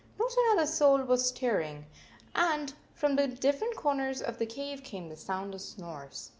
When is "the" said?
3.17-3.27, 4.39-4.47, 5.09-5.15